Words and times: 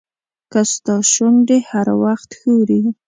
که 0.51 0.61
ستا 0.71 0.95
شونډې 1.11 1.59
هر 1.71 1.87
وخت 2.03 2.29
ښوري. 2.39 2.81